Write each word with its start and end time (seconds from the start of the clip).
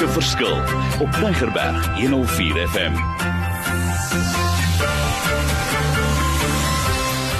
maak 0.00 0.08
'n 0.08 0.20
verskil 0.20 0.56
op 1.00 1.12
Tigerberg 1.12 2.00
104 2.00 2.68
FM. 2.68 2.94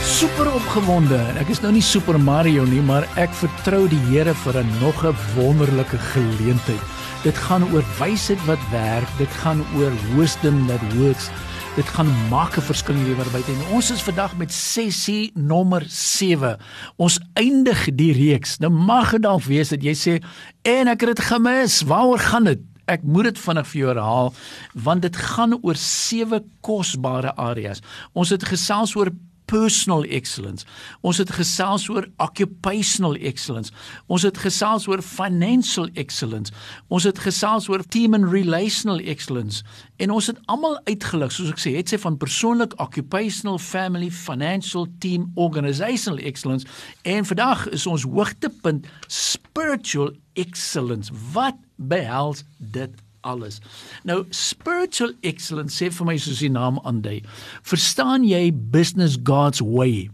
Super 0.05 0.53
opgewonde. 0.53 1.20
Ek 1.38 1.48
is 1.48 1.61
nou 1.61 1.73
nie 1.73 1.83
Super 1.83 2.20
Mario 2.20 2.65
nie, 2.65 2.83
maar 2.83 3.09
ek 3.16 3.33
vertrou 3.33 3.88
die 3.88 4.01
Here 4.11 4.34
vir 4.34 4.61
'n 4.61 4.79
nog 4.80 5.05
'n 5.05 5.16
wonderlike 5.37 5.98
geleentheid. 5.98 6.83
Dit 7.23 7.37
gaan 7.37 7.65
oor 7.73 7.84
wysheid 7.98 8.45
wat 8.45 8.62
werk. 8.70 9.09
Dit 9.16 9.33
gaan 9.42 9.65
oor 9.77 9.92
wisdom 10.16 10.66
that 10.66 10.83
works. 10.95 11.30
Dit 11.77 11.87
gaan 11.89 12.29
maak 12.29 12.57
'n 12.57 12.61
verskil 12.66 12.95
in 12.95 13.05
die 13.05 13.14
lewe 13.14 13.30
buite. 13.30 13.52
En 13.52 13.75
ons 13.75 13.91
is 13.91 14.02
vandag 14.02 14.37
met 14.37 14.52
sessie 14.52 15.30
nommer 15.34 15.84
7. 15.89 16.59
Ons 16.96 17.20
eindig 17.33 17.88
die 17.95 18.12
reeks. 18.12 18.59
Nou 18.59 18.73
mag 18.73 19.10
dit 19.10 19.23
dalk 19.23 19.43
wees 19.43 19.69
dat 19.69 19.83
jy 19.83 19.95
sê 19.95 20.23
en 20.62 20.88
ek 20.88 21.01
het 21.01 21.16
dit 21.16 21.24
gemis. 21.24 21.83
Waaroor 21.83 22.19
gaan 22.19 22.45
dit? 22.45 22.59
Ek 22.84 23.02
moet 23.02 23.24
dit 23.24 23.38
vinnig 23.38 23.66
vir 23.66 23.80
jou 23.80 23.88
herhaal 23.88 24.34
want 24.74 25.02
dit 25.02 25.16
gaan 25.16 25.59
oor 25.62 25.77
sewe 25.77 26.43
kosbare 26.60 27.37
areas. 27.37 27.80
Ons 28.12 28.30
het 28.30 28.45
gesels 28.45 28.96
oor 28.96 29.10
personal 29.50 30.04
excellence. 30.06 30.66
Ons 31.02 31.18
het 31.18 31.30
gesels 31.34 31.88
oor 31.90 32.06
occupational 32.22 33.16
excellence. 33.18 33.74
Ons 34.06 34.24
het 34.28 34.38
gesels 34.38 34.86
oor 34.90 35.02
financial 35.02 35.90
excellence. 35.98 36.54
Ons 36.88 37.09
het 37.09 37.18
gesels 37.18 37.68
oor 37.70 37.82
team 37.90 38.14
and 38.14 38.30
relational 38.30 39.02
excellence. 39.02 39.64
En 39.98 40.14
ons 40.14 40.30
het 40.30 40.38
almal 40.46 40.78
uitgelig, 40.86 41.34
soos 41.34 41.50
ek 41.52 41.62
sê, 41.62 41.74
het 41.76 41.90
sy 41.90 41.98
van 42.00 42.16
persoonlik, 42.20 42.76
occupational, 42.80 43.59
family, 43.59 44.10
financial, 44.14 44.86
team, 45.02 45.28
organizational 45.34 46.23
excellence. 46.23 46.68
En 47.02 47.26
vandag 47.26 47.66
is 47.74 47.87
ons 47.90 48.06
hoogtepunt 48.06 48.87
spiritual 49.10 50.14
excellence. 50.38 51.12
Wat 51.35 51.59
behels 51.76 52.45
dit 52.59 52.95
alles. 53.21 53.60
Nou 54.04 54.24
spiritual 54.35 55.13
excellence 55.23 55.76
sê 55.80 55.90
vir 55.93 56.07
my 56.07 56.16
soos 56.21 56.40
die 56.45 56.52
naam 56.52 56.80
aandui. 56.85 57.21
Verstaan 57.66 58.24
jy 58.29 58.49
business 58.52 59.18
God's 59.24 59.60
way? 59.65 60.09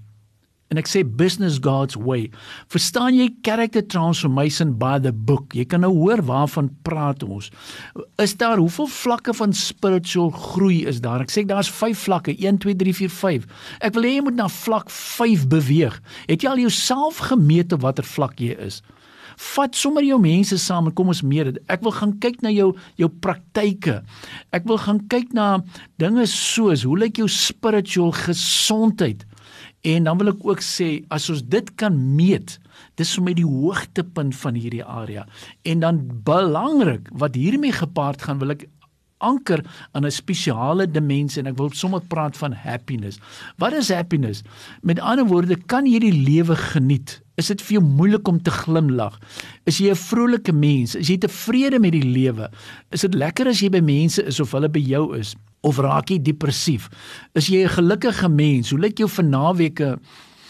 En 0.75 0.81
ek 0.81 0.89
sê 0.91 1.05
business 1.07 1.61
God's 1.63 1.95
way. 1.95 2.25
Verstaan 2.75 3.15
jy 3.15 3.29
character 3.47 3.85
transformation 3.87 4.73
by 4.81 4.97
the 4.99 5.13
book? 5.15 5.55
Jy 5.55 5.63
kan 5.71 5.85
nou 5.87 5.93
hoor 5.95 6.25
waarvan 6.27 6.73
praat 6.87 7.23
ons. 7.23 7.53
Is 8.23 8.35
daar 8.41 8.59
hoeveel 8.59 8.91
vlakke 8.91 9.35
van 9.39 9.55
spiritual 9.55 10.33
groei 10.35 10.81
is 10.91 10.99
daar? 11.05 11.23
Ek 11.23 11.31
sê 11.31 11.47
daar's 11.47 11.71
5 11.71 12.03
vlakke, 12.09 12.35
1 12.35 12.59
2 12.67 12.75
3 12.83 12.97
4 12.99 13.15
5. 13.15 13.47
Ek 13.87 13.95
wil 13.95 14.09
hê 14.09 14.17
jy 14.17 14.27
moet 14.27 14.41
na 14.41 14.49
vlak 14.51 14.91
5 14.91 15.47
beweeg. 15.55 16.01
Het 16.27 16.43
jy 16.43 16.51
al 16.51 16.65
jouself 16.67 17.23
gemeet 17.31 17.77
op 17.77 17.87
watter 17.87 18.07
vlak 18.17 18.43
jy 18.43 18.59
is? 18.67 18.83
Vat 19.37 19.77
sommer 19.77 20.05
jou 20.07 20.19
mense 20.23 20.59
saam 20.61 20.89
en 20.89 20.95
kom 20.97 21.13
ons 21.13 21.23
meer 21.27 21.51
dit. 21.51 21.63
Ek 21.73 21.85
wil 21.85 21.95
gaan 21.97 22.17
kyk 22.23 22.43
na 22.45 22.53
jou 22.55 22.73
jou 23.01 23.09
praktyke. 23.09 24.01
Ek 24.57 24.69
wil 24.69 24.81
gaan 24.83 25.03
kyk 25.13 25.33
na 25.37 25.61
dinge 26.01 26.27
soos 26.31 26.87
hoe 26.87 26.99
lyk 26.99 27.21
jou 27.21 27.29
spiritual 27.31 28.15
gesondheid? 28.17 29.27
En 29.87 30.09
dan 30.09 30.19
wil 30.19 30.33
ek 30.33 30.47
ook 30.47 30.63
sê 30.65 31.05
as 31.15 31.29
ons 31.31 31.45
dit 31.47 31.69
kan 31.79 31.95
meet, 31.95 32.57
dis 32.99 33.13
vir 33.17 33.25
my 33.25 33.35
die 33.37 33.47
hoogtepunt 33.47 34.35
van 34.41 34.57
hierdie 34.59 34.85
area. 34.85 35.27
En 35.69 35.85
dan 35.85 36.01
belangrik 36.27 37.11
wat 37.21 37.39
hiermee 37.39 37.75
gepaard 37.77 38.25
gaan, 38.25 38.41
wil 38.43 38.57
ek 38.57 38.67
anker 39.19 39.65
aan 39.93 40.05
'n 40.05 40.11
spesiale 40.11 40.87
dimensie 40.91 41.43
en 41.43 41.49
ek 41.49 41.57
wil 41.57 41.71
sommer 41.71 42.01
praat 42.01 42.37
van 42.37 42.53
happiness. 42.53 43.19
Wat 43.57 43.73
is 43.73 43.89
happiness? 43.89 44.43
Met 44.83 45.01
ander 45.01 45.27
woorde, 45.27 45.57
kan 45.67 45.87
jy 45.87 45.99
die 45.99 46.13
lewe 46.13 46.57
geniet? 46.57 47.23
Is 47.37 47.47
dit 47.47 47.61
vir 47.63 47.77
jou 47.77 47.85
moeilik 47.85 48.29
om 48.29 48.39
te 48.43 48.51
glimlag? 48.51 49.19
Is 49.65 49.79
jy 49.79 49.91
'n 49.91 49.95
vrolike 49.97 50.53
mens? 50.53 50.95
Is 50.95 51.09
jy 51.09 51.19
tevrede 51.19 51.79
met 51.79 51.93
die 51.93 52.05
lewe? 52.05 52.51
Is 52.91 53.01
dit 53.01 53.15
lekker 53.15 53.49
as 53.49 53.61
jy 53.61 53.69
by 53.69 53.81
mense 53.81 54.23
is 54.25 54.41
of 54.41 54.53
hulle 54.53 54.69
by 54.69 54.81
jou 54.81 55.17
is? 55.17 55.35
Of 55.63 55.79
raak 55.79 56.09
jy 56.09 56.19
depressief? 56.19 56.89
Is 57.35 57.49
jy 57.49 57.65
'n 57.65 57.69
gelukkige 57.69 58.29
mens? 58.29 58.71
Hoe 58.71 58.81
lyk 58.81 58.99
jou 58.99 59.09
vernaweke? 59.09 59.99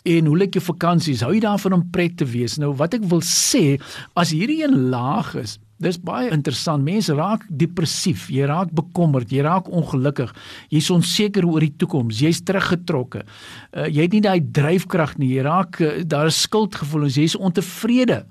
En 0.04 0.26
hoe 0.26 0.36
lyk 0.36 0.54
jou 0.54 0.64
vakansies? 0.64 1.20
Hou 1.20 1.32
jy 1.34 1.40
daarvan 1.40 1.72
om 1.72 1.90
pret 1.90 2.16
te 2.16 2.24
wees? 2.24 2.56
Nou 2.58 2.72
wat 2.74 2.94
ek 2.94 3.04
wil 3.04 3.20
sê, 3.20 3.80
as 4.14 4.30
hierdie 4.30 4.62
een 4.62 4.90
laag 4.90 5.34
is, 5.34 5.58
Dis 5.82 5.98
baie 6.00 6.30
interessant. 6.32 6.80
Mense 6.84 7.12
raak 7.12 7.42
depressief, 7.52 8.30
jy 8.32 8.46
raak 8.48 8.70
bekommerd, 8.76 9.32
jy 9.32 9.44
raak 9.44 9.68
ongelukkig. 9.68 10.32
Jy's 10.72 10.88
onseker 10.94 11.44
oor 11.44 11.60
die 11.60 11.74
toekoms, 11.76 12.22
jy's 12.24 12.40
teruggetrokke. 12.48 13.26
Uh, 13.74 13.84
jy 13.84 14.06
het 14.06 14.16
nie 14.16 14.24
daai 14.24 14.40
dryfkrag 14.40 15.18
nie. 15.20 15.34
Jy 15.36 15.44
raak 15.44 15.80
uh, 15.84 15.92
daar 16.08 16.32
is 16.32 16.40
skuldgevoelens, 16.46 17.20
jy's 17.20 17.36
ontevrede. 17.36 18.22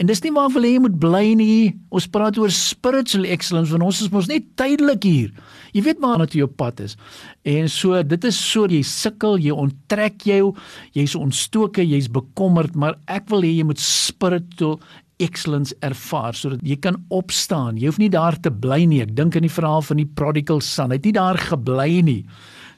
En 0.00 0.08
dis 0.08 0.22
nie 0.24 0.32
waar 0.32 0.50
wil 0.52 0.64
jy 0.66 0.78
moet 0.82 0.94
bly 1.00 1.26
nie. 1.38 1.72
Ons 1.92 2.08
praat 2.12 2.36
oor 2.40 2.52
spiritual 2.52 3.26
excellence 3.32 3.72
want 3.72 3.84
ons 3.86 4.00
is 4.04 4.12
mos 4.12 4.28
net 4.28 4.48
tydelik 4.60 5.04
hier. 5.08 5.32
Jy 5.72 5.84
weet 5.88 6.00
maar 6.02 6.20
wat 6.20 6.36
jy 6.36 6.44
op 6.44 6.56
pad 6.60 6.80
is. 6.84 6.96
En 7.48 7.68
so 7.72 8.00
dit 8.04 8.28
is 8.28 8.36
so 8.36 8.68
jy 8.68 8.82
sukkel, 8.84 9.38
jy 9.40 9.54
onttrek 9.64 10.24
jou, 10.28 10.52
jy's 10.96 11.16
ontstoke, 11.16 11.84
jy's 11.84 12.10
bekommerd, 12.12 12.76
maar 12.76 12.98
ek 13.08 13.30
wil 13.32 13.44
hê 13.44 13.52
jy 13.58 13.68
moet 13.68 13.80
spiritual 13.80 14.80
excellence 15.22 15.74
ervaar 15.84 16.36
sodat 16.36 16.62
jy 16.66 16.76
kan 16.82 16.98
opstaan. 17.14 17.78
Jy 17.80 17.90
hoef 17.90 18.00
nie 18.02 18.10
daar 18.12 18.36
te 18.40 18.50
bly 18.50 18.82
nie. 18.88 19.02
Ek 19.04 19.14
dink 19.16 19.36
aan 19.38 19.46
die 19.46 19.52
verhaal 19.52 19.84
van 19.86 20.02
die 20.02 20.08
prodigal 20.18 20.60
son. 20.64 20.90
Hy 20.92 20.98
het 21.00 21.08
nie 21.08 21.16
daar 21.16 21.38
gebly 21.38 22.02
nie. 22.04 22.20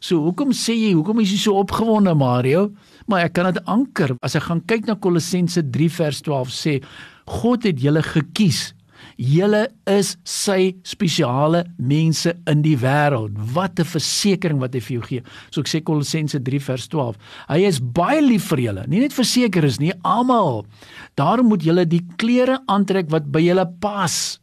So 0.04 0.20
hoekom 0.20 0.52
sê 0.52 0.76
jy 0.76 0.92
hoekom 0.92 1.22
is 1.22 1.32
jy 1.32 1.40
so 1.46 1.60
opgewonde 1.62 2.12
Mario? 2.18 2.68
Maar 3.08 3.28
ek 3.28 3.36
kan 3.38 3.48
dit 3.52 3.60
anker. 3.70 4.14
As 4.24 4.36
ek 4.36 4.48
gaan 4.50 4.60
kyk 4.68 4.88
na 4.88 4.98
Kolossense 5.00 5.64
3 5.72 5.90
vers 5.96 6.20
12 6.26 6.52
sê 6.52 6.74
God 7.40 7.64
het 7.64 7.80
julle 7.80 8.02
gekies 8.04 8.74
Julle 9.20 9.68
is 9.86 10.16
sy 10.26 10.74
spesiale 10.82 11.64
mense 11.78 12.32
in 12.50 12.62
die 12.64 12.76
wêreld. 12.76 13.36
Wat 13.54 13.78
'n 13.78 13.84
versekering 13.84 14.58
wat 14.58 14.74
hy 14.74 14.80
vir 14.80 14.94
jou 14.98 15.02
gee. 15.02 15.22
So 15.50 15.60
ek 15.60 15.68
sê 15.68 15.82
Kolossense 15.82 16.38
3 16.42 16.60
vers 16.60 16.88
12. 16.88 17.16
Hy 17.48 17.60
is 17.64 17.80
baie 17.80 18.20
lief 18.20 18.48
vir 18.48 18.58
julle. 18.58 18.86
Nie 18.88 19.00
net 19.00 19.12
verseker 19.12 19.64
is 19.64 19.78
nie, 19.78 19.92
almal. 20.02 20.66
Daarom 21.16 21.48
moet 21.48 21.62
julle 21.62 21.86
die 21.86 22.02
klere 22.16 22.58
aantrek 22.66 23.10
wat 23.10 23.30
by 23.30 23.40
julle 23.40 23.66
pas. 23.80 24.40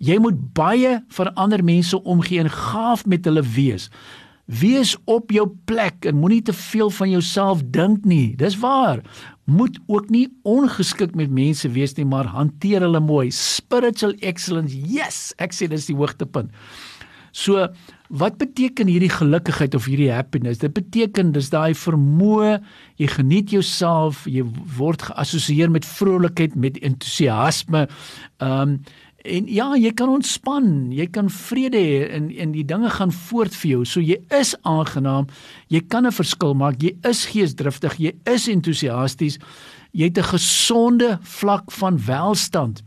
Jy 0.00 0.18
moet 0.18 0.54
baie 0.54 1.02
vir 1.08 1.32
ander 1.34 1.62
mense 1.62 2.02
omgee 2.04 2.40
en 2.40 2.50
gaaf 2.50 3.06
met 3.06 3.24
hulle 3.24 3.42
wees. 3.42 3.88
Wees 4.48 4.94
op 5.04 5.28
jou 5.30 5.44
plek 5.68 6.06
en 6.08 6.16
moenie 6.16 6.42
te 6.42 6.54
veel 6.56 6.88
van 6.90 7.10
jouself 7.12 7.60
dink 7.68 8.06
nie. 8.08 8.32
Dis 8.40 8.56
waar. 8.62 9.02
Moet 9.44 9.76
ook 9.86 10.08
nie 10.08 10.28
ongeskik 10.48 11.12
met 11.14 11.30
mense 11.32 11.68
wees 11.72 11.92
nie, 11.96 12.06
maar 12.08 12.30
hanteer 12.32 12.86
hulle 12.86 13.00
mooi. 13.00 13.28
Spiritual 13.30 14.14
excellence. 14.24 14.76
Yes, 14.88 15.34
ek 15.36 15.52
sê 15.52 15.68
dis 15.68 15.90
die 15.90 15.96
hoogtepunt. 15.96 16.54
So, 17.36 17.66
wat 18.08 18.38
beteken 18.40 18.88
hierdie 18.88 19.12
gelukkigheid 19.12 19.74
of 19.76 19.84
hierdie 19.84 20.10
happiness? 20.10 20.62
Dit 20.62 20.72
beteken 20.72 21.34
dis 21.36 21.50
daai 21.52 21.74
vermoë, 21.76 22.56
jy 22.96 23.08
geniet 23.12 23.52
jouself, 23.52 24.24
jy 24.24 24.46
word 24.78 25.04
geassosieer 25.10 25.68
met 25.70 25.84
vrolikheid, 25.86 26.56
met 26.56 26.80
entoesiasme. 26.80 27.84
Ehm 28.40 28.78
um, 28.78 28.80
en 29.24 29.46
ja, 29.50 29.74
jy 29.76 29.90
kan 29.98 30.08
ontspan, 30.08 30.92
jy 30.94 31.06
kan 31.10 31.30
vrede 31.30 31.78
hê 31.78 32.02
en 32.14 32.28
en 32.30 32.52
die 32.54 32.64
dinge 32.64 32.90
gaan 32.90 33.12
voort 33.12 33.54
vir 33.54 33.70
jou. 33.70 33.84
So 33.84 34.00
jy 34.00 34.18
is 34.34 34.54
aangenaam, 34.62 35.26
jy 35.68 35.80
kan 35.80 36.06
'n 36.06 36.12
verskil 36.12 36.54
maak, 36.54 36.82
jy 36.82 36.96
is 37.04 37.26
geesdriftig, 37.26 37.98
jy 37.98 38.12
is 38.26 38.48
entoesiasties. 38.48 39.38
Jy 39.92 40.04
het 40.04 40.18
'n 40.18 40.22
gesonde 40.22 41.18
vlak 41.22 41.70
van 41.72 41.98
welstand. 41.98 42.82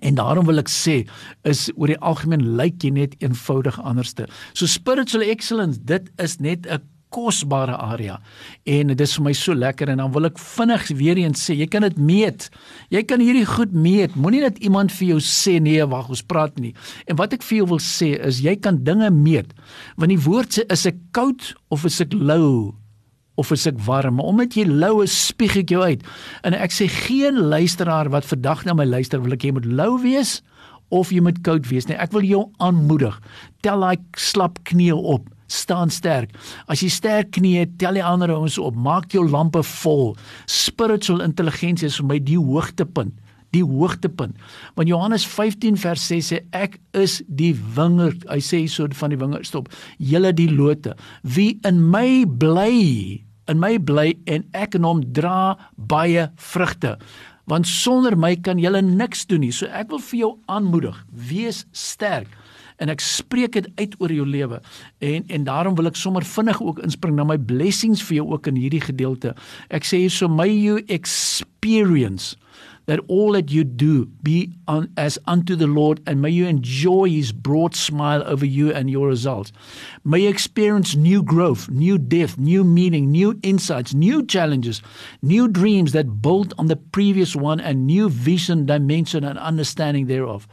En 0.00 0.14
daarom 0.14 0.46
wil 0.46 0.58
ek 0.58 0.68
sê 0.68 1.06
is 1.42 1.70
oor 1.76 1.86
die 1.86 1.98
algemeen 1.98 2.56
lyk 2.56 2.82
jy 2.82 2.90
net 2.90 3.14
eenvoudig 3.22 3.78
anderste. 3.82 4.26
So 4.52 4.66
spiritual 4.66 5.22
excellence, 5.22 5.78
dit 5.84 6.10
is 6.18 6.38
net 6.38 6.66
'n 6.66 6.82
kosbare 7.14 7.76
area. 7.78 8.18
En 8.66 8.90
dit 8.90 9.04
is 9.06 9.16
vir 9.18 9.26
my 9.28 9.34
so 9.38 9.54
lekker 9.54 9.92
en 9.92 10.02
dan 10.02 10.12
wil 10.14 10.28
ek 10.30 10.40
vinnig 10.42 10.86
weer 10.98 11.22
eens 11.22 11.46
sê, 11.46 11.56
jy 11.60 11.68
kan 11.70 11.86
dit 11.86 11.98
meet. 11.98 12.48
Jy 12.94 13.04
kan 13.06 13.22
hierdie 13.22 13.46
goed 13.48 13.72
meet. 13.72 14.18
Moenie 14.18 14.42
dat 14.44 14.58
iemand 14.64 14.94
vir 14.98 15.14
jou 15.14 15.20
sê 15.22 15.60
nee, 15.62 15.82
wag, 15.90 16.10
ons 16.10 16.24
praat 16.26 16.58
nie. 16.58 16.74
En 17.06 17.20
wat 17.20 17.36
ek 17.36 17.46
vir 17.46 17.62
jou 17.62 17.72
wil 17.76 17.82
sê 17.82 18.14
is 18.18 18.42
jy 18.44 18.56
kan 18.58 18.82
dinge 18.86 19.10
meet. 19.14 19.54
Want 20.00 20.10
die 20.10 20.22
woord 20.26 20.58
sê 20.58 20.66
is 20.74 20.88
ek 20.90 20.98
koud 21.14 21.54
of 21.70 21.86
is 21.86 22.02
ek 22.02 22.16
lou? 22.18 22.74
of 23.36 23.50
is 23.54 23.66
ek 23.66 23.78
warm 23.86 24.20
omdat 24.22 24.54
jy 24.54 24.66
lou 24.68 25.02
is 25.04 25.14
spieg 25.28 25.56
ek 25.58 25.72
jou 25.74 25.82
uit 25.82 26.02
en 26.46 26.54
ek 26.54 26.74
sê 26.74 26.86
geen 26.90 27.40
luisteraar 27.50 28.10
wat 28.14 28.26
vandag 28.30 28.62
na 28.66 28.76
my 28.78 28.86
luister 28.86 29.22
wil 29.22 29.34
ek 29.34 29.46
jy 29.46 29.54
moet 29.56 29.66
lou 29.66 29.96
wees 30.02 30.38
of 30.94 31.10
jy 31.10 31.22
moet 31.24 31.40
koud 31.46 31.66
wees 31.70 31.88
nee 31.90 31.98
ek 31.98 32.14
wil 32.14 32.26
jou 32.26 32.44
aanmoedig 32.62 33.16
tel 33.66 33.82
daai 33.82 33.98
slap 34.20 34.60
knie 34.70 34.92
op 34.94 35.26
staan 35.54 35.92
sterk. 35.94 36.34
As 36.70 36.82
jy 36.84 36.90
sterk 36.92 37.34
knie, 37.38 37.64
tel 37.80 37.98
die 37.98 38.04
ander 38.04 38.32
ouens 38.34 38.58
op, 38.60 38.76
maak 38.76 39.14
jou 39.14 39.24
lampe 39.28 39.62
vol. 39.80 40.14
Spiritual 40.50 41.24
intelligensie 41.24 41.88
is 41.90 42.00
vir 42.02 42.10
my 42.14 42.22
die 42.22 42.40
hoogtepunt 42.40 43.20
die 43.54 43.62
hoogtepunt. 43.62 44.34
Want 44.74 44.90
Johannes 44.90 45.22
15 45.30 45.76
vers 45.78 46.06
6 46.10 46.30
sê 46.32 46.40
ek 46.58 46.72
is 46.98 47.20
die 47.28 47.52
wingerd. 47.76 48.24
Hy 48.26 48.40
sê 48.42 48.64
so 48.66 48.88
van 48.98 49.14
die 49.14 49.20
wingerd 49.20 49.46
stop. 49.46 49.70
Julle 50.02 50.32
die 50.34 50.48
lote. 50.50 50.96
Wie 51.22 51.60
in 51.62 51.78
my 51.92 52.24
bly, 52.26 53.22
in 53.46 53.62
my 53.62 53.76
bly 53.78 54.08
en 54.26 54.42
ek 54.58 54.74
in 54.74 54.88
hom 54.88 55.04
dra 55.14 55.54
baie 55.78 56.32
vrugte. 56.50 56.96
want 57.50 57.68
sonder 57.68 58.16
my 58.16 58.32
kan 58.40 58.60
julle 58.60 58.80
niks 58.84 59.26
doen 59.28 59.44
nie. 59.44 59.52
So 59.52 59.68
ek 59.68 59.90
wil 59.92 60.00
vir 60.00 60.20
jou 60.22 60.30
aanmoedig, 60.48 60.96
wees 61.12 61.64
sterk 61.76 62.30
en 62.82 62.92
ek 62.92 63.02
spreek 63.04 63.56
dit 63.58 63.68
uit 63.78 63.94
oor 64.02 64.12
jou 64.12 64.26
lewe. 64.28 64.60
En 64.98 65.28
en 65.28 65.44
daarom 65.44 65.76
wil 65.78 65.90
ek 65.90 65.98
sommer 66.00 66.24
vinnig 66.26 66.62
ook 66.62 66.82
inspring 66.84 67.16
na 67.16 67.26
my 67.28 67.38
blessings 67.38 68.02
vir 68.08 68.22
jou 68.22 68.30
ook 68.32 68.50
in 68.50 68.58
hierdie 68.60 68.82
gedeelte. 68.84 69.34
Ek 69.70 69.86
sê 69.86 70.04
hier 70.04 70.14
so 70.14 70.28
may 70.28 70.50
you 70.50 70.82
experience 70.88 72.34
that 72.86 73.00
all 73.08 73.32
that 73.32 73.50
you 73.50 73.64
do 73.64 74.06
be 74.22 74.52
as 74.96 75.18
unto 75.26 75.56
the 75.56 75.66
Lord, 75.66 76.00
and 76.06 76.20
may 76.20 76.30
you 76.30 76.46
enjoy 76.46 77.08
His 77.08 77.32
broad 77.32 77.74
smile 77.74 78.22
over 78.26 78.44
you 78.44 78.72
and 78.72 78.90
your 78.90 79.08
results. 79.08 79.52
May 80.04 80.20
you 80.20 80.28
experience 80.28 80.94
new 80.94 81.22
growth, 81.22 81.68
new 81.70 81.98
depth, 81.98 82.38
new 82.38 82.64
meaning, 82.64 83.10
new 83.10 83.38
insights, 83.42 83.94
new 83.94 84.24
challenges, 84.24 84.82
new 85.22 85.48
dreams 85.48 85.92
that 85.92 86.20
build 86.20 86.52
on 86.58 86.66
the 86.66 86.76
previous 86.76 87.34
one, 87.34 87.60
and 87.60 87.86
new 87.86 88.08
vision, 88.08 88.66
dimension, 88.66 89.24
and 89.24 89.38
understanding 89.38 90.06
thereof. 90.06 90.46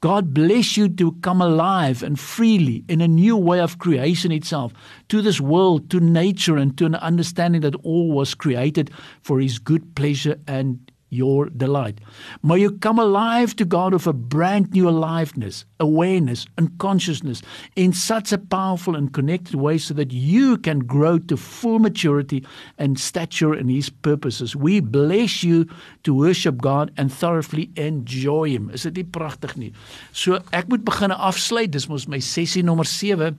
God 0.00 0.34
bless 0.34 0.76
you 0.76 0.88
to 0.88 1.12
come 1.22 1.40
alive 1.40 2.02
and 2.02 2.18
freely 2.18 2.84
in 2.88 3.00
a 3.00 3.08
new 3.08 3.36
way 3.36 3.60
of 3.60 3.78
creation 3.78 4.32
itself 4.32 4.72
to 5.08 5.22
this 5.22 5.40
world, 5.40 5.90
to 5.90 6.00
nature, 6.00 6.56
and 6.56 6.76
to 6.78 6.86
an 6.86 6.94
understanding 6.96 7.60
that 7.62 7.76
all 7.76 8.12
was 8.12 8.34
created 8.34 8.90
for 9.20 9.40
His 9.40 9.58
good 9.58 9.94
pleasure 9.94 10.38
and 10.46 10.91
your 11.12 11.50
delight. 11.50 12.00
May 12.42 12.58
you 12.58 12.72
come 12.72 12.98
alive 12.98 13.54
to 13.56 13.64
God 13.64 13.92
with 13.92 14.06
a 14.06 14.12
brand 14.12 14.72
new 14.72 14.88
aliveness, 14.88 15.64
awareness, 15.78 16.46
and 16.56 16.76
consciousness 16.78 17.42
in 17.76 17.92
such 17.92 18.32
a 18.32 18.38
powerful 18.38 18.96
and 18.96 19.12
connected 19.12 19.54
way 19.54 19.78
so 19.78 19.92
that 19.94 20.10
you 20.10 20.56
can 20.56 20.80
grow 20.80 21.18
to 21.18 21.36
full 21.36 21.78
maturity 21.78 22.44
and 22.78 22.98
stature 22.98 23.54
in 23.54 23.68
His 23.68 23.90
purposes. 23.90 24.56
We 24.56 24.80
bless 24.80 25.44
you 25.44 25.68
to 26.04 26.14
worship 26.14 26.60
God 26.62 26.90
and 26.96 27.12
thoroughly 27.12 27.70
enjoy 27.76 28.50
Him. 28.50 28.70
Is 28.70 28.88
dit 28.88 28.96
nie 28.96 29.04
pragtig 29.04 29.56
nie? 29.60 29.72
So 30.12 30.40
ek 30.56 30.72
moet 30.72 30.84
begin 30.88 31.12
afsluit. 31.12 31.70
Dis 31.72 31.88
mos 31.88 32.08
my 32.08 32.18
sessie 32.24 32.64
nommer 32.64 32.88
7. 32.88 33.36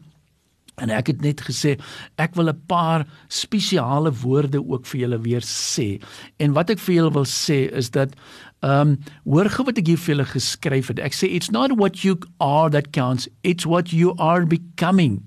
En 0.81 0.89
ek 0.89 1.11
het 1.11 1.21
net 1.21 1.43
gesê 1.45 1.75
ek 2.17 2.33
wil 2.35 2.49
'n 2.49 2.63
paar 2.67 3.05
spesiale 3.27 4.11
woorde 4.11 4.57
ook 4.57 4.85
vir 4.85 4.99
julle 5.01 5.19
weer 5.21 5.41
sê. 5.41 6.01
En 6.39 6.53
wat 6.53 6.69
ek 6.69 6.79
vir 6.79 6.95
julle 6.95 7.13
wil 7.13 7.25
sê 7.25 7.69
is 7.71 7.89
dat 7.89 8.15
ehm 8.63 8.95
um, 8.95 8.97
hoor 9.25 9.49
gou 9.49 9.65
wat 9.65 9.77
ek 9.77 9.87
hier 9.87 9.97
vir 9.97 10.15
julle 10.15 10.25
geskryf 10.25 10.87
het. 10.87 10.99
Ek 10.99 11.13
sê 11.13 11.27
it's 11.29 11.51
not 11.51 11.77
what 11.77 12.03
you 12.03 12.17
are 12.39 12.69
that 12.69 12.91
counts, 12.91 13.27
it's 13.43 13.65
what 13.65 13.91
you 13.91 14.15
are 14.17 14.45
becoming. 14.45 15.21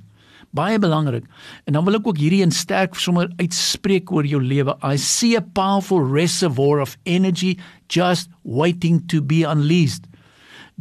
Baie 0.56 0.78
belangrik. 0.78 1.24
En 1.64 1.72
dan 1.72 1.84
wil 1.84 1.94
ek 1.94 2.06
ook 2.06 2.16
hierdie 2.16 2.42
in 2.42 2.50
sterk 2.50 2.94
sommer 2.94 3.28
uitspreek 3.36 4.10
oor 4.10 4.24
jou 4.24 4.42
lewe. 4.42 4.74
I 4.82 4.96
see 4.96 5.36
a 5.36 5.40
powerful 5.42 6.00
reservoir 6.00 6.80
of 6.80 6.96
energy 7.04 7.58
just 7.88 8.30
waiting 8.42 9.06
to 9.08 9.20
be 9.20 9.44
unleashed. 9.44 10.08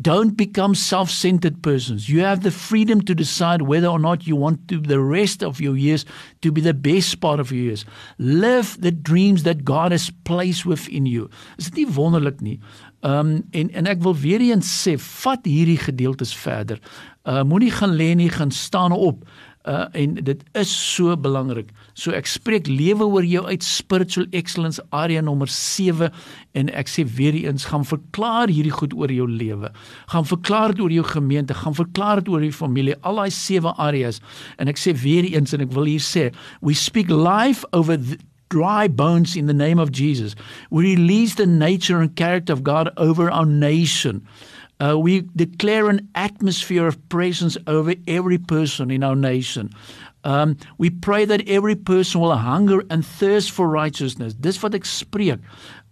Don't 0.02 0.36
become 0.36 0.76
self 0.76 1.10
centered 1.10 1.64
persons. 1.64 2.10
You 2.10 2.20
have 2.20 2.44
the 2.44 2.52
freedom 2.52 3.02
to 3.04 3.16
decide 3.16 3.62
whether 3.62 3.88
or 3.88 4.00
not 4.00 4.28
you 4.28 4.36
want 4.36 4.68
to 4.68 4.82
the 4.82 5.00
rest 5.00 5.42
of 5.42 5.62
your 5.62 5.78
years 5.78 6.06
to 6.42 6.52
be 6.52 6.60
the 6.60 6.74
best 6.74 7.22
part 7.22 7.40
of 7.40 7.50
your 7.50 7.64
years. 7.64 7.86
Live 8.18 8.78
the 8.82 8.92
dreams 8.92 9.44
that 9.44 9.64
God 9.64 9.94
has 9.94 10.12
placed 10.26 10.66
within 10.66 11.06
you. 11.06 11.30
Is 11.58 11.72
dit 11.72 11.86
nie 11.86 11.96
wonderlik 11.96 12.42
nie? 12.44 12.60
Um 13.08 13.46
en 13.56 13.72
en 13.72 13.88
ek 13.88 14.04
wil 14.04 14.18
weer 14.20 14.44
eens 14.44 14.68
sê, 14.68 14.98
vat 15.00 15.48
hierdie 15.48 15.80
gedeeltes 15.80 16.36
verder. 16.36 16.84
Uh 17.24 17.46
moenie 17.48 17.72
gaan 17.72 17.96
lê 17.96 18.12
nie, 18.20 18.30
gaan 18.30 18.52
staan 18.52 18.92
op 18.92 19.24
uh 19.66 19.86
en 19.98 20.14
dit 20.14 20.44
is 20.54 20.72
so 20.96 21.16
belangrik. 21.18 21.72
So 21.94 22.14
ek 22.14 22.28
spreek 22.30 22.68
lewe 22.70 23.08
oor 23.08 23.26
jou 23.26 23.46
uit 23.48 23.64
spiritual 23.64 24.28
excellence 24.32 24.82
area 24.90 25.22
nommer 25.22 25.50
7 25.50 26.12
en 26.54 26.70
ek 26.74 26.92
sê 26.92 27.06
weer 27.18 27.38
eens 27.46 27.66
gaan 27.72 27.86
verklaar 27.86 28.54
hierdie 28.54 28.74
goed 28.76 28.94
oor 28.94 29.12
jou 29.12 29.28
lewe. 29.30 29.72
Gaan 30.14 30.30
verklaar 30.30 30.76
dit 30.76 30.84
oor 30.86 30.94
jou 30.94 31.08
gemeente, 31.10 31.58
gaan 31.58 31.78
verklaar 31.78 32.22
dit 32.22 32.30
oor 32.34 32.46
jou 32.46 32.54
familie, 32.54 32.96
al 33.02 33.24
daai 33.24 33.32
7 33.34 33.74
areas. 33.82 34.22
En 34.62 34.70
ek 34.72 34.82
sê 34.82 34.94
weer 34.94 35.26
eens 35.34 35.54
en 35.54 35.66
ek 35.66 35.74
wil 35.74 35.90
hier 35.96 36.04
sê, 36.04 36.30
we 36.62 36.78
speak 36.78 37.10
life 37.10 37.66
over 37.74 37.98
the, 37.98 38.18
dry 38.50 38.88
bones 38.88 39.36
in 39.36 39.48
the 39.48 39.54
name 39.54 39.80
of 39.80 39.92
Jesus. 39.92 40.36
We 40.70 40.96
release 40.96 41.36
the 41.36 41.46
nature 41.46 42.00
and 42.00 42.16
character 42.16 42.54
of 42.54 42.64
God 42.64 42.90
over 42.98 43.30
our 43.32 43.46
nation. 43.46 44.28
Uh, 44.80 44.98
we 45.00 45.22
declare 45.36 45.90
an 45.90 46.08
atmosphere 46.16 46.88
of 46.88 47.10
presence 47.10 47.58
over 47.66 47.94
every 48.08 48.38
person 48.38 48.92
in 48.92 49.04
our 49.04 49.16
nation. 49.16 49.70
Um, 50.26 50.58
we 50.78 50.90
pray 50.90 51.24
that 51.26 51.48
every 51.48 51.76
person 51.76 52.20
will 52.20 52.36
hunger 52.36 52.84
and 52.90 53.06
thirst 53.06 53.52
for 53.52 53.70
righteousness. 53.70 54.34
Dis 54.34 54.62
wat 54.64 54.76
ek 54.76 54.90
spreek. 54.90 55.40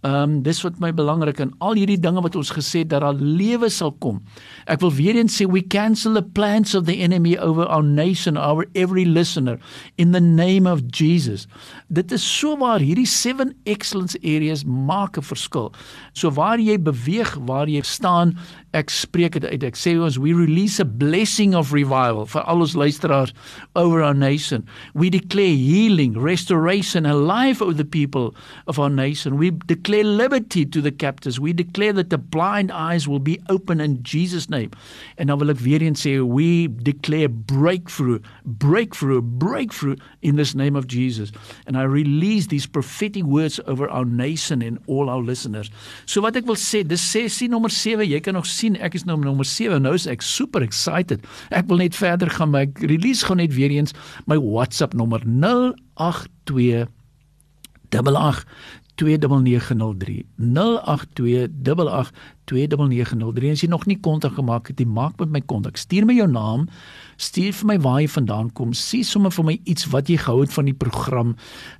Um 0.03 0.41
dis 0.43 0.59
wat 0.65 0.81
my 0.83 0.89
belangrik 0.91 1.39
en 1.39 1.53
al 1.63 1.77
hierdie 1.79 1.99
dinge 2.03 2.19
wat 2.25 2.35
ons 2.35 2.49
gesê 2.51 2.81
dat 2.83 3.05
daar 3.05 3.15
lewe 3.15 3.69
sal 3.71 3.93
kom. 4.03 4.19
Ek 4.67 4.81
wil 4.83 4.91
weer 4.91 5.15
eens 5.15 5.37
sê 5.39 5.47
we 5.47 5.61
cancel 5.63 6.17
the 6.17 6.25
plans 6.35 6.75
of 6.75 6.83
the 6.89 6.97
enemy 6.99 7.37
over 7.37 7.63
our 7.63 7.83
nation, 7.83 8.35
our 8.35 8.67
every 8.75 9.05
listener 9.05 9.55
in 9.97 10.11
the 10.11 10.19
name 10.19 10.67
of 10.67 10.83
Jesus. 10.91 11.47
Dit 11.87 12.11
is 12.11 12.23
so 12.23 12.57
waar 12.59 12.83
hierdie 12.83 13.07
seven 13.07 13.55
excellence 13.63 14.19
areas 14.27 14.65
maak 14.67 15.15
'n 15.17 15.23
verskil. 15.23 15.71
So 16.11 16.29
waar 16.29 16.59
jy 16.59 16.75
beweeg, 16.75 17.39
waar 17.47 17.71
jy 17.71 17.81
staan, 17.87 18.35
ek 18.73 18.89
spreek 18.89 19.39
dit 19.39 19.45
uit. 19.45 19.63
Ek 19.63 19.77
sê 19.79 19.95
ons 19.95 20.19
we 20.19 20.33
release 20.33 20.81
a 20.81 20.85
blessing 20.85 21.55
of 21.55 21.71
revival 21.71 22.25
vir 22.25 22.43
al 22.43 22.59
ons 22.59 22.75
luisteraars 22.75 23.31
over 23.75 24.03
our 24.03 24.13
nation. 24.23 24.65
We 24.93 25.09
declare 25.09 25.55
healing, 25.55 26.13
restoration 26.19 27.05
and 27.05 27.27
life 27.27 27.61
over 27.61 27.73
the 27.73 27.89
people 27.99 28.35
of 28.67 28.79
our 28.79 28.89
nation. 28.89 29.37
We 29.37 29.51
declare 29.51 30.03
liberty 30.03 30.65
to 30.73 30.79
the 30.81 30.91
captives. 30.91 31.39
We 31.39 31.53
declare 31.53 31.93
that 31.93 32.09
the 32.09 32.17
blind 32.17 32.71
eyes 32.71 33.07
will 33.07 33.23
be 33.31 33.37
open 33.49 33.81
in 33.81 34.01
Jesus 34.03 34.49
name. 34.49 34.71
En 35.15 35.27
dan 35.27 35.39
wil 35.39 35.53
ek 35.53 35.61
weer 35.63 35.81
eens 35.81 36.03
sê 36.03 36.17
we 36.21 36.67
declare 36.83 37.29
breakthrough, 37.29 38.19
breakthrough, 38.45 39.21
breakthrough 39.21 39.97
in 40.21 40.35
this 40.35 40.53
name 40.55 40.75
of 40.75 40.87
Jesus. 40.87 41.31
And 41.67 41.77
I 41.77 41.83
release 41.83 42.47
these 42.47 42.67
prophetic 42.67 43.23
words 43.23 43.59
over 43.67 43.89
our 43.89 44.05
nation 44.05 44.61
and 44.61 44.79
all 44.87 45.09
our 45.09 45.21
listeners. 45.21 45.71
So 46.05 46.21
wat 46.25 46.37
ek 46.39 46.47
wil 46.49 46.59
sê, 46.59 46.83
dis 46.87 47.03
sessie 47.03 47.49
nommer 47.51 47.71
7. 47.73 48.05
Jy 48.07 48.21
kan 48.23 48.37
nog 48.37 48.47
sien 48.49 48.77
ek 48.79 48.97
is 48.99 49.07
nou 49.09 49.17
nommer 49.19 49.47
7. 49.47 49.81
Nou 49.83 49.95
is 49.97 50.07
ek 50.09 50.25
super 50.25 50.63
excited. 50.65 51.23
Ek 51.51 51.67
wil 51.71 51.83
net 51.83 51.97
verder 51.97 52.31
gaan, 52.33 52.53
maar 52.53 52.67
ek 52.67 52.83
release 52.89 53.25
gou 53.27 53.37
net 53.39 53.53
weer 53.55 53.73
eens 53.73 53.95
my 54.25 54.37
WhatsApp 54.37 54.93
nommer 54.93 55.21
082 55.25 56.87
88 57.93 58.45
2903 62.45 63.51
as 63.53 63.63
jy 63.63 63.69
nog 63.71 63.87
nie 63.89 63.97
kontak 63.97 64.35
gemaak 64.37 64.69
het, 64.69 64.83
maak 64.85 65.17
met 65.21 65.31
my 65.33 65.41
kontak. 65.49 65.79
Stuur 65.81 66.05
my 66.05 66.13
jou 66.17 66.27
naam, 66.29 66.67
stuur 67.17 67.53
vir 67.57 67.69
my 67.71 67.77
waar 67.81 68.01
jy 68.03 68.09
vandaan 68.13 68.51
kom, 68.57 68.73
sê 68.77 69.01
sommer 69.07 69.33
vir 69.33 69.47
my 69.47 69.57
iets 69.69 69.87
wat 69.93 70.11
jy 70.11 70.19
gehou 70.21 70.43
het 70.43 70.53
van 70.53 70.69
die 70.69 70.77
program. 70.77 71.35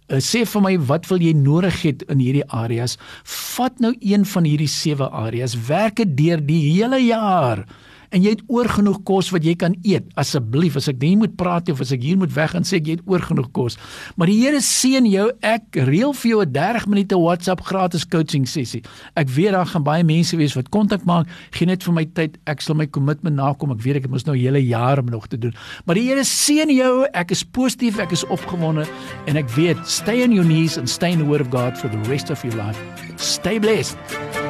Uh, 0.09 0.17
sê 0.23 0.43
vir 0.49 0.65
my 0.65 0.75
wat 0.89 1.09
wil 1.11 1.21
jy 1.21 1.35
nodig 1.37 1.81
het 1.85 2.05
in 2.09 2.23
hierdie 2.23 2.47
areas? 2.49 2.97
Vat 3.29 3.79
nou 3.83 3.93
een 3.99 4.25
van 4.25 4.49
hierdie 4.49 4.71
sewe 4.71 5.09
areas, 5.09 5.57
werk 5.69 6.01
dit 6.01 6.17
deur 6.17 6.41
die 6.41 6.61
hele 6.71 7.01
jaar 7.03 7.67
en 8.13 8.21
jy 8.23 8.35
het 8.35 8.43
oor 8.51 8.69
genoeg 8.69 8.99
kos 9.07 9.31
wat 9.33 9.45
jy 9.45 9.55
kan 9.59 9.75
eet. 9.81 10.05
Asseblief, 10.19 10.77
as 10.79 10.87
ek 10.91 11.01
nie 11.01 11.15
moet 11.19 11.33
praat 11.39 11.69
of 11.73 11.81
as 11.83 11.93
ek 11.95 12.03
hier 12.05 12.19
moet 12.21 12.33
weg 12.35 12.53
gaan 12.53 12.67
sê 12.67 12.77
ek 12.79 12.89
jy 12.89 12.97
het 12.99 13.07
oor 13.09 13.23
genoeg 13.25 13.49
kos. 13.55 13.77
Maar 14.17 14.29
die 14.29 14.39
Here 14.43 14.59
seën 14.61 15.05
jou. 15.07 15.29
Ek 15.41 15.79
reël 15.87 16.13
vir 16.13 16.29
jou 16.29 16.41
'n 16.43 16.51
30 16.51 16.87
minute 16.87 17.15
WhatsApp 17.15 17.61
gratis 17.63 18.05
coaching 18.05 18.45
sessie. 18.47 18.83
Ek 19.15 19.29
weet 19.29 19.51
daar 19.51 19.65
gaan 19.65 19.83
baie 19.83 20.03
mense 20.03 20.35
wees 20.37 20.53
wat 20.55 20.69
kontak 20.69 21.05
maak. 21.05 21.27
Geen 21.51 21.67
net 21.67 21.83
vir 21.83 21.93
my 21.93 22.05
tyd. 22.05 22.37
Ek 22.45 22.61
sal 22.61 22.75
my 22.75 22.85
kommitment 22.87 23.35
nakom. 23.35 23.71
Ek 23.71 23.81
weet 23.81 23.95
ek 23.95 24.09
moet 24.09 24.25
nou 24.25 24.37
hele 24.37 24.59
jaar 24.59 24.99
om 24.99 25.05
nog 25.05 25.27
te 25.27 25.37
doen. 25.37 25.53
Maar 25.85 25.95
die 25.95 26.07
Here 26.09 26.23
seën 26.23 26.69
jou. 26.69 27.05
Ek 27.13 27.31
is 27.31 27.43
positief, 27.43 27.99
ek 27.99 28.11
is 28.11 28.25
opgewonde 28.25 28.85
en 29.25 29.37
ek 29.37 29.49
weet 29.55 29.77
stay 29.87 30.23
on 30.23 30.31
your 30.31 30.45
knees 30.45 30.77
and 30.77 30.89
stay 30.89 31.11
in 31.11 31.19
the 31.19 31.25
word 31.25 31.41
of 31.41 31.49
God 31.49 31.77
for 31.77 31.89
the 31.89 32.09
rest 32.09 32.29
of 32.29 32.43
your 32.43 32.55
life. 32.55 32.77
Stay 33.15 33.59
blessed. 33.59 34.42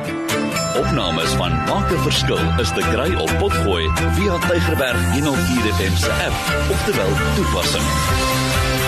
Opnames 0.76 1.30
van 1.30 1.52
Maak 1.52 1.92
'n 1.92 2.02
Verskil 2.02 2.60
is 2.60 2.72
te 2.74 2.84
kry 2.94 3.14
op 3.14 3.32
Potgooi 3.38 3.92
via 4.12 4.38
Tigerberg 4.48 5.12
104 5.14 5.74
FM 5.74 5.96
se 5.96 6.12
app 6.12 6.72
of 6.72 6.84
te 6.86 6.96
wel 6.96 7.14
toepassing. 7.36 8.83